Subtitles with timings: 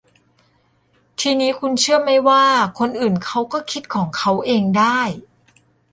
[1.19, 2.43] ทีนี้คุณเชื่อไหมว่า
[2.79, 5.01] คนอื่นเขาก็คิดของเขาเองได้